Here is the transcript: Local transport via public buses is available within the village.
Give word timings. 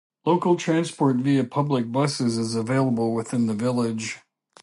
Local 0.25 0.55
transport 0.55 1.17
via 1.17 1.43
public 1.43 1.91
buses 1.91 2.35
is 2.35 2.55
available 2.55 3.13
within 3.13 3.45
the 3.45 3.53
village. 3.53 4.17